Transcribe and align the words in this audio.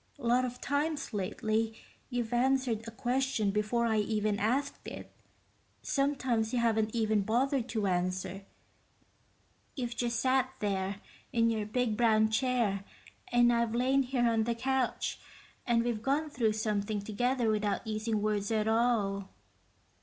Lot 0.17 0.45
of 0.45 0.59
times, 0.59 1.13
lately, 1.13 1.75
you've 2.09 2.33
answered 2.33 2.87
a 2.87 2.89
question 2.91 3.51
before 3.51 3.85
I 3.85 3.99
even 3.99 4.39
asked 4.39 4.87
it. 4.87 5.11
Sometimes 5.83 6.51
you 6.53 6.57
haven't 6.59 6.95
even 6.95 7.21
bothered 7.21 7.69
to 7.69 7.85
answer 7.85 8.43
you've 9.75 9.95
just 9.95 10.19
sat 10.19 10.55
there 10.57 10.95
in 11.31 11.51
your 11.51 11.67
big 11.67 11.97
brown 11.97 12.31
chair 12.31 12.83
and 13.31 13.53
I've 13.53 13.75
lain 13.75 14.01
here 14.01 14.27
on 14.27 14.45
the 14.45 14.55
couch, 14.55 15.19
and 15.67 15.83
we've 15.83 16.01
gone 16.01 16.31
through 16.31 16.53
something 16.53 16.99
together 17.03 17.51
without 17.51 17.85
using 17.85 18.23
words 18.23 18.49
at 18.49 18.67
all...." 18.67 19.29